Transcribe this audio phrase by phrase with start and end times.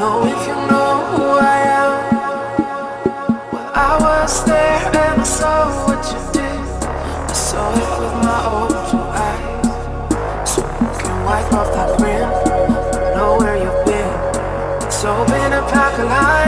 [0.00, 1.92] know if you know who I am.
[3.52, 6.60] Well, I was there and I saw what you did.
[7.28, 10.48] I saw it with my own two eyes.
[10.48, 12.28] So you can wipe off that grin.
[13.14, 14.86] Know where you've been.
[14.86, 16.39] It's all been apocalypse.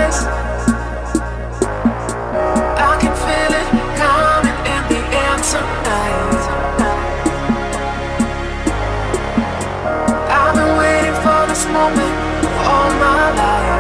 [12.82, 13.71] all my life.